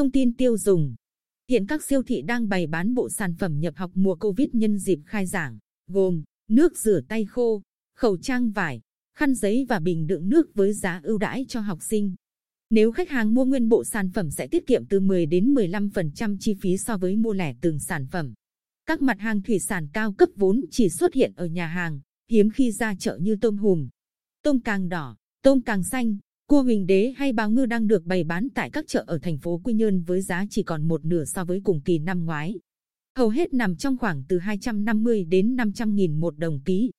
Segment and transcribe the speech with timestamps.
[0.00, 0.94] thông tin tiêu dùng.
[1.50, 4.78] Hiện các siêu thị đang bày bán bộ sản phẩm nhập học mùa Covid nhân
[4.78, 7.62] dịp khai giảng, gồm nước rửa tay khô,
[7.96, 8.80] khẩu trang vải,
[9.16, 12.14] khăn giấy và bình đựng nước với giá ưu đãi cho học sinh.
[12.70, 16.36] Nếu khách hàng mua nguyên bộ sản phẩm sẽ tiết kiệm từ 10 đến 15%
[16.40, 18.34] chi phí so với mua lẻ từng sản phẩm.
[18.86, 22.50] Các mặt hàng thủy sản cao cấp vốn chỉ xuất hiện ở nhà hàng, hiếm
[22.50, 23.88] khi ra chợ như tôm hùm,
[24.42, 26.18] tôm càng đỏ, tôm càng xanh,
[26.50, 29.38] cua huỳnh đế hay bào ngư đang được bày bán tại các chợ ở thành
[29.38, 32.54] phố Quy Nhơn với giá chỉ còn một nửa so với cùng kỳ năm ngoái.
[33.16, 36.90] Hầu hết nằm trong khoảng từ 250 đến 500 nghìn một đồng ký.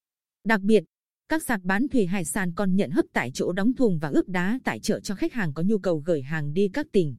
[0.46, 0.84] Đặc biệt,
[1.30, 4.30] các sạp bán thủy hải sản còn nhận hấp tại chỗ đóng thùng và ướp
[4.30, 7.16] đá tại chợ cho khách hàng có nhu cầu gửi hàng đi các tỉnh.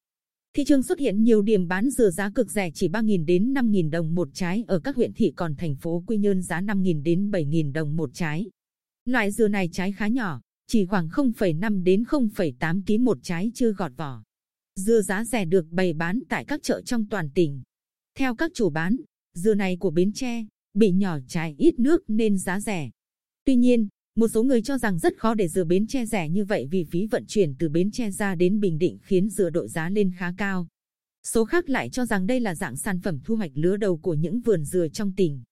[0.55, 3.91] Thị trường xuất hiện nhiều điểm bán dừa giá cực rẻ chỉ 3.000 đến 5.000
[3.91, 7.31] đồng một trái ở các huyện thị còn thành phố Quy Nhơn giá 5.000 đến
[7.31, 8.47] 7.000 đồng một trái.
[9.05, 13.73] Loại dừa này trái khá nhỏ, chỉ khoảng 0,5 đến 0,8 kg một trái chưa
[13.73, 14.23] gọt vỏ.
[14.77, 17.63] Dưa giá rẻ được bày bán tại các chợ trong toàn tỉnh.
[18.19, 18.97] Theo các chủ bán,
[19.35, 22.91] dưa này của Bến Tre, bị nhỏ trái ít nước nên giá rẻ.
[23.45, 26.45] Tuy nhiên, một số người cho rằng rất khó để dừa Bến Tre rẻ như
[26.45, 29.69] vậy vì phí vận chuyển từ Bến Tre ra đến Bình Định khiến dừa đội
[29.69, 30.69] giá lên khá cao.
[31.27, 34.15] Số khác lại cho rằng đây là dạng sản phẩm thu hoạch lứa đầu của
[34.15, 35.43] những vườn dừa trong tỉnh.